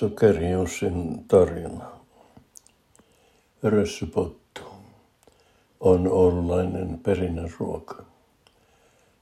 Sokeriusin 0.00 1.24
tarina. 1.28 1.90
Rössypottu 3.62 4.60
on 5.80 6.08
oululainen 6.08 7.00
perinnäruoka, 7.02 8.04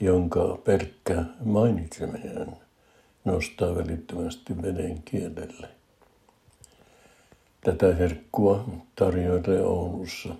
jonka 0.00 0.58
pelkkä 0.64 1.24
mainitseminen 1.44 2.56
nostaa 3.24 3.74
välittömästi 3.74 4.62
veden 4.62 5.02
kielelle. 5.02 5.68
Tätä 7.60 7.94
herkkua 7.94 8.64
tarjoilee 8.96 9.62
Oulussa 9.62 10.34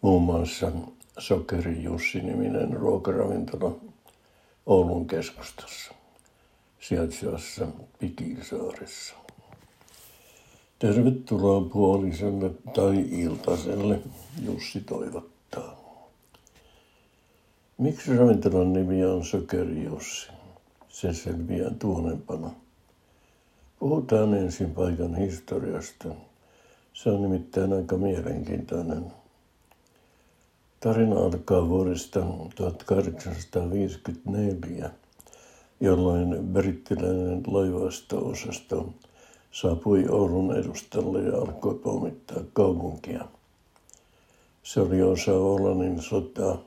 muun 0.00 0.22
muassa 0.22 0.72
Sokeri 1.18 1.82
Jussi-niminen 1.82 2.72
ruokaravintola 2.72 3.76
Oulun 4.66 5.06
keskustassa 5.06 5.94
sijaitsevassa 6.80 7.66
Pikisaaressa. 7.98 9.23
Tervetuloa 10.84 11.60
puoliselle 11.60 12.50
tai 12.74 13.06
iltaselle, 13.10 14.00
Jussi 14.44 14.80
toivottaa. 14.80 15.76
Miksi 17.78 18.16
ravintolan 18.16 18.72
nimi 18.72 19.04
on 19.04 19.24
Sokeri 19.24 19.84
Jussi? 19.84 20.28
Se 20.88 21.12
selviää 21.12 21.70
tuonempana. 21.78 22.50
Puhutaan 23.78 24.34
ensin 24.34 24.70
paikan 24.70 25.14
historiasta. 25.14 26.08
Se 26.92 27.10
on 27.10 27.22
nimittäin 27.22 27.72
aika 27.72 27.96
mielenkiintoinen. 27.96 29.04
Tarina 30.80 31.16
alkaa 31.16 31.68
vuodesta 31.68 32.20
1854 32.54 34.90
jolloin 35.80 36.36
brittiläinen 36.52 37.42
laivasto-osasto 37.46 38.94
saapui 39.54 40.04
Oulun 40.08 40.56
edustalle 40.56 41.22
ja 41.22 41.36
alkoi 41.36 41.74
pommittaa 41.74 42.42
kaupunkia. 42.52 43.24
Se 44.62 44.80
oli 44.80 45.02
osa 45.02 45.32
Olanin 45.32 46.02
sotaa, 46.02 46.58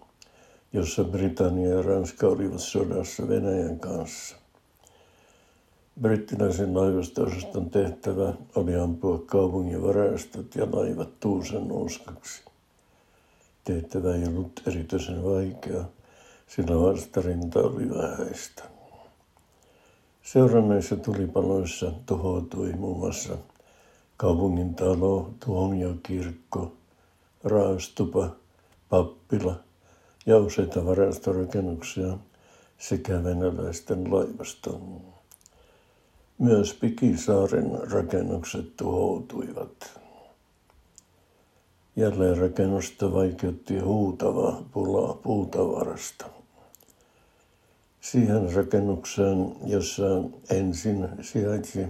jossa 0.74 1.04
Britannia 1.04 1.70
ja 1.70 1.82
Ranska 1.82 2.28
olivat 2.28 2.60
sodassa 2.60 3.28
Venäjän 3.28 3.80
kanssa. 3.80 4.36
Brittiläisen 6.02 6.78
laivasto-osaston 6.78 7.70
tehtävä 7.70 8.34
oli 8.56 8.76
ampua 8.76 9.24
kaupungin 9.26 9.84
varastot 9.84 10.56
ja 10.56 10.68
laivat 10.72 11.20
tuusen 11.20 11.72
uskaksi. 11.72 12.42
Tehtävä 13.64 14.16
ei 14.16 14.28
ollut 14.28 14.62
erityisen 14.68 15.24
vaikea, 15.24 15.84
sillä 16.48 16.82
vastarinta 16.82 17.60
oli 17.60 17.90
vähäistä. 17.90 18.77
Seuranneissa 20.32 20.96
tulipaloissa 20.96 21.92
tuhoutui 22.06 22.74
muun 22.74 22.98
muassa 23.00 23.38
kaupungin 24.18 24.76
talo, 24.76 25.34
tuomiokirkko, 25.46 26.74
raastupa, 27.44 28.36
pappila 28.90 29.56
ja 30.26 30.38
useita 30.38 30.86
varastorakennuksia 30.86 32.18
sekä 32.78 33.24
venäläisten 33.24 34.14
laivaston. 34.14 35.02
Myös 36.38 36.74
Pikisaaren 36.74 37.92
rakennukset 37.92 38.78
tuhoutuivat. 38.78 40.00
Jälleen 41.96 42.38
rakennusta 42.38 43.14
vaikeutti 43.14 43.80
huutava 43.80 44.64
pula 44.72 45.14
puutavarasta 45.14 46.26
siihen 48.12 48.54
rakennukseen, 48.54 49.56
jossa 49.66 50.04
ensin 50.50 51.10
sijaitsi 51.22 51.88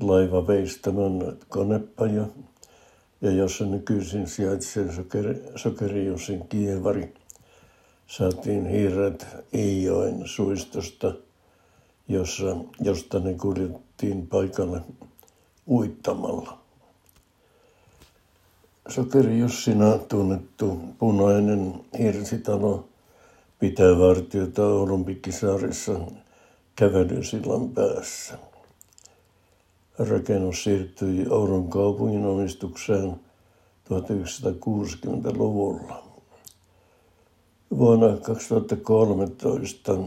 laivaveistämön 0.00 1.38
konepaja 1.48 2.26
ja 3.20 3.30
jossa 3.30 3.64
nykyisin 3.64 4.26
sijaitsee 4.26 4.92
sokeri, 4.92 5.42
Sokeriusin 5.56 6.48
kievari, 6.48 7.14
saatiin 8.06 8.66
hiiret 8.66 9.26
Iijoen 9.54 10.22
suistosta, 10.24 11.14
jossa, 12.08 12.56
josta 12.80 13.18
ne 13.18 13.34
kuljettiin 13.34 14.26
paikalle 14.26 14.80
uittamalla. 15.68 16.58
Sokeri 18.88 19.38
Jussina 19.38 19.98
tunnettu 19.98 20.80
punainen 20.98 21.74
hirsitalo 21.98 22.88
pitää 23.58 23.98
vartiota 23.98 24.66
Oulun 24.66 25.04
Pikkisaarissa 25.04 26.00
kävelysillan 26.76 27.68
päässä. 27.68 28.38
Rakennus 29.98 30.64
siirtyi 30.64 31.26
Oulun 31.30 31.70
kaupungin 31.70 32.26
omistukseen 32.26 33.20
1960-luvulla. 33.92 36.04
Vuonna 37.78 38.16
2013 38.16 39.98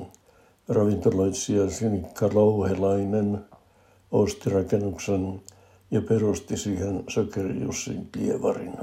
ravintoloitsija 0.70 1.70
Sinikka 1.70 2.30
Louhelainen 2.34 3.46
osti 4.12 4.50
rakennuksen 4.50 5.42
ja 5.92 6.02
perusti 6.02 6.58
siihen 6.58 7.04
Sokerijussin 7.08 8.10
kievarin. 8.12 8.74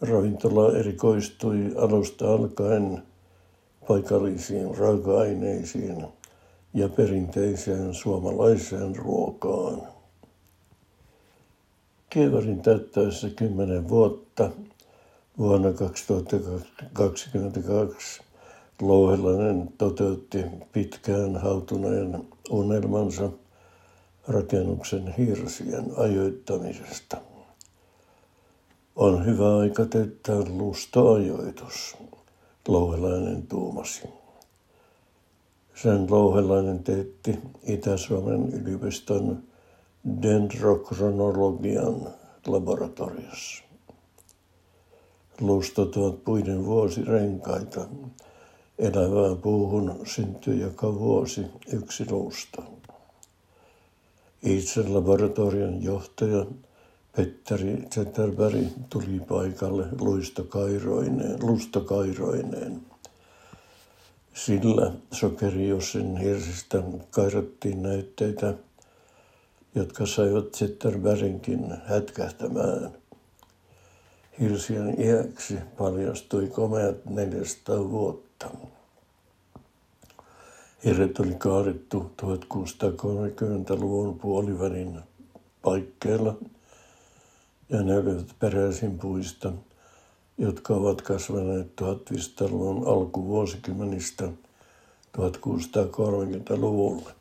Ravintola 0.00 0.78
erikoistui 0.78 1.74
alusta 1.76 2.32
alkaen 2.32 3.02
paikallisiin 3.88 4.78
raaka-aineisiin 4.78 6.06
ja 6.74 6.88
perinteiseen 6.88 7.94
suomalaiseen 7.94 8.96
ruokaan. 8.96 9.82
Kievarin 12.10 12.62
täyttäessä 12.62 13.30
10 13.30 13.88
vuotta 13.88 14.50
vuonna 15.38 15.72
2022 15.72 18.20
Louhelainen 18.80 19.68
toteutti 19.78 20.44
pitkään 20.72 21.36
hautuneen 21.36 22.24
unelmansa 22.50 23.30
rakennuksen 24.28 25.14
hirsien 25.18 25.84
ajoittamisesta. 25.96 27.16
On 28.96 29.26
hyvä 29.26 29.56
aika 29.56 29.84
teettää 29.84 30.40
lustoajoitus. 30.48 31.96
Louhelainen 32.68 33.46
tuumasi. 33.46 34.02
Sen 35.82 36.10
Louhelainen 36.10 36.84
teetti 36.84 37.38
Itä-Suomen 37.62 38.52
yliopiston 38.52 39.42
dendrokronologian 40.22 42.08
laboratoriossa. 42.46 43.64
Lustot 45.40 45.96
ovat 45.96 46.24
puiden 46.24 46.64
vuosirenkaita. 46.64 47.86
Elävään 48.78 49.36
puuhun 49.36 50.00
syntyy 50.04 50.54
joka 50.54 50.94
vuosi 50.94 51.46
yksi 51.72 52.10
lusto. 52.10 52.64
Itse 54.42 54.88
laboratorion 54.88 55.82
johtaja 55.82 56.46
Petteri 57.16 57.84
Zetterberg 57.90 58.66
tuli 58.90 59.20
paikalle 59.28 59.86
luistokairoineen, 60.00 61.38
lustokairoineen. 61.42 62.80
Sillä 64.34 64.92
Sokeriusin 65.12 66.16
hirsistä 66.16 66.82
kairattiin 67.10 67.82
näytteitä, 67.82 68.54
jotka 69.74 70.06
saivat 70.06 70.52
Zetterberginkin 70.52 71.74
hätkähtämään. 71.86 72.90
Hirsien 74.40 75.00
iäksi 75.00 75.58
paljastui 75.78 76.46
komeat 76.46 77.04
400 77.04 77.90
vuotta. 77.90 78.50
Hirret 80.84 81.18
oli 81.18 81.34
kaadettu 81.34 82.12
1630-luvun 82.22 84.18
puolivälin 84.18 85.00
paikkeilla– 85.62 86.36
ja 87.68 87.78
olivat 87.78 88.34
peräisin 88.38 88.98
puista, 88.98 89.52
jotka 90.38 90.74
ovat 90.74 91.02
kasvaneet 91.02 91.80
1500-luvun 91.80 92.88
alkuvuosikymmenistä 92.88 94.28
1630-luvulle. 95.18 97.12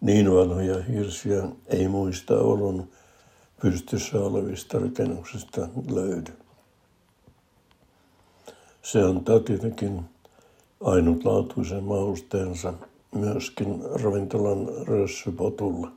Niin 0.00 0.34
vanhoja 0.34 0.82
hirsiä 0.82 1.48
ei 1.66 1.88
muista 1.88 2.38
olun 2.38 2.88
pystyssä 3.62 4.20
olevista 4.20 4.78
rakennuksista 4.78 5.68
löydy. 5.90 6.32
Se 8.82 9.02
antaa 9.02 9.40
tietenkin 9.40 10.04
ainutlaatuisen 10.80 11.84
mausteensa 11.84 12.74
myöskin 13.14 13.82
ravintolan 14.02 14.68
rössypotulle. 14.86 15.88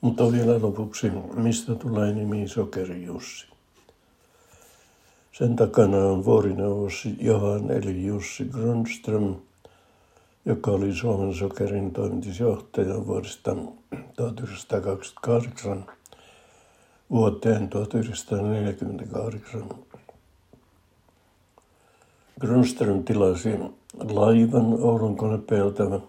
Mutta 0.00 0.32
vielä 0.32 0.62
lopuksi, 0.62 1.12
mistä 1.34 1.74
tulee 1.74 2.12
nimi 2.12 2.48
Sokeri 2.48 3.04
Jussi? 3.04 3.46
Sen 5.32 5.56
takana 5.56 5.96
on 5.96 6.24
vuorineuvos 6.24 7.08
Johan 7.20 7.70
eli 7.70 8.06
Jussi 8.06 8.44
Grundström, 8.44 9.34
joka 10.44 10.70
oli 10.70 10.94
Suomen 10.94 11.34
sokerin 11.34 11.90
toimitusjohtaja 11.90 13.06
vuodesta 13.06 13.56
1928 14.16 15.86
vuoteen 17.10 17.68
1948. 17.68 19.64
Grönström 22.40 23.04
tilasi 23.04 23.58
laivan 23.98 24.64
Oulun 24.80 25.16
konepeiltävä. 25.16 26.00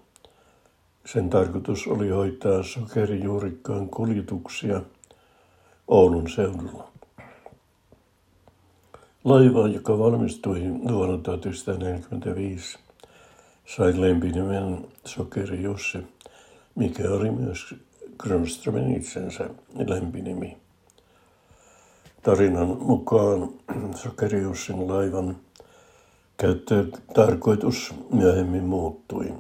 Sen 1.08 1.30
tarkoitus 1.30 1.88
oli 1.88 2.10
hoitaa 2.10 2.64
sokerijuurikkaan 2.64 3.90
kuljetuksia 3.90 4.82
Oulun 5.88 6.30
seudulla. 6.30 6.92
Laiva, 9.24 9.68
joka 9.68 10.00
valmistui 10.00 10.62
vuonna 10.92 11.18
1945, 11.18 12.80
sai 13.66 14.02
lempinimen 14.02 14.88
Sokeri 15.06 15.64
Jussi, 15.64 15.98
mikä 16.76 17.12
oli 17.12 17.32
myös 17.32 17.76
Grönströmin 18.18 18.96
itsensä 18.96 19.50
lempinimi. 19.88 20.58
Tarinan 22.24 22.68
mukaan 22.68 23.50
Sokeri 23.96 24.42
Jussin 24.42 24.88
laivan 24.88 25.38
käyttötarkoitus 26.38 27.94
myöhemmin 28.12 28.64
muuttui. 28.64 29.34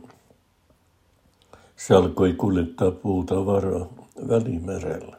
Se 1.78 1.96
alkoi 1.96 2.34
kuljettaa 2.34 2.92
puutavaraa 2.92 3.86
Välimerellä. 4.28 5.18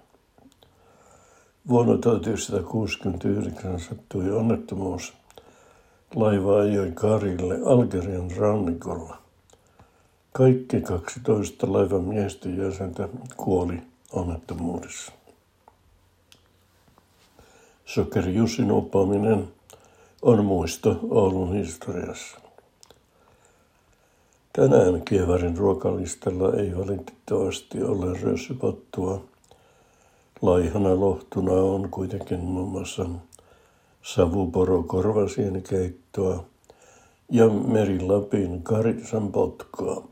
Vuonna 1.69 1.99
1969 1.99 3.81
sattui 3.81 4.31
onnettomuus. 4.31 5.13
Laiva 6.15 6.61
ajoi 6.61 6.93
Karille 6.95 7.59
Algerian 7.67 8.31
rannikolla. 8.37 9.19
Kaikki 10.33 10.81
12 10.81 11.73
laivan 11.73 12.05
miesten 12.05 12.59
jäsentä 12.59 13.09
kuoli 13.37 13.83
onnettomuudessa. 14.13 15.13
Sokeri 17.85 18.35
Jussin 18.35 18.71
on 20.23 20.45
muisto 20.45 21.01
Oulun 21.11 21.55
historiassa. 21.55 22.48
Tänään 24.59 25.03
Kievarin 25.05 25.57
ruokalistalla 25.57 26.53
ei 26.53 26.77
valitettavasti 26.77 27.83
ole 27.83 28.21
rössypottua. 28.21 29.25
Laihana 30.43 31.01
lohtuna 31.01 31.53
on 31.53 31.89
kuitenkin 31.91 32.41
muun 32.41 32.69
muassa 32.69 33.07
savuporo 34.03 34.83
keittoa 35.71 36.45
ja 37.31 37.49
merilapin 37.49 38.63
karisan 38.63 39.33
potkoa. 39.33 40.09